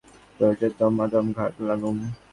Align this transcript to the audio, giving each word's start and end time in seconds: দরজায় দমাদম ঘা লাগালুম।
দরজায় 0.39 0.73
দমাদম 0.79 1.25
ঘা 1.35 1.45
লাগালুম। 1.59 1.97